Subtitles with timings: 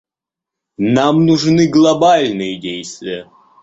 [0.95, 3.29] Нам нужны глобальные действия.